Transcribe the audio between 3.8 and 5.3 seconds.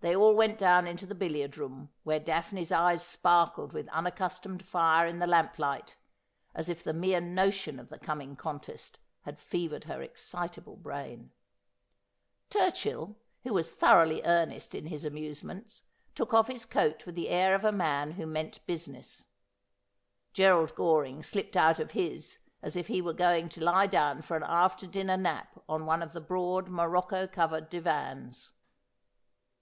unaccustomed fire in the